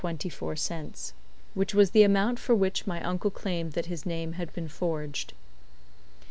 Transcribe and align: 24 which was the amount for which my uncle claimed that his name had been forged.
24 0.01 0.55
which 1.53 1.75
was 1.75 1.91
the 1.91 2.01
amount 2.01 2.39
for 2.39 2.55
which 2.55 2.87
my 2.87 2.99
uncle 3.03 3.29
claimed 3.29 3.73
that 3.73 3.85
his 3.85 4.03
name 4.03 4.31
had 4.31 4.51
been 4.51 4.67
forged. 4.67 5.33